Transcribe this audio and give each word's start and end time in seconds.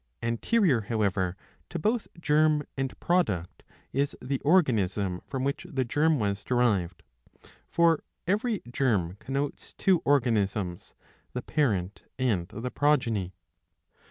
An 0.19 0.39
terior, 0.39 0.87
however, 0.87 1.35
to 1.69 1.77
both 1.77 2.07
germ 2.19 2.63
and 2.75 2.99
product 2.99 3.61
is 3.93 4.17
the 4.19 4.39
organism 4.39 5.21
from 5.27 5.43
which 5.43 5.67
the 5.69 5.85
germ 5.85 6.17
was 6.17 6.43
derived. 6.43 7.03
For 7.67 8.03
every 8.25 8.63
germ 8.71 9.17
connotes 9.19 9.75
two 9.75 10.01
organisms, 10.03 10.95
the 11.33 11.43
parent 11.43 12.01
and 12.17 12.47
the 12.47 12.71
progeny. 12.71 13.35